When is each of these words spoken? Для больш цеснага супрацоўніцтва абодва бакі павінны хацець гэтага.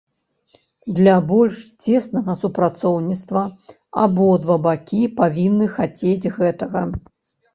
Для 0.99 1.11
больш 1.31 1.57
цеснага 1.83 2.33
супрацоўніцтва 2.45 3.43
абодва 4.05 4.55
бакі 4.65 5.03
павінны 5.19 5.67
хацець 5.77 6.31
гэтага. 6.41 6.81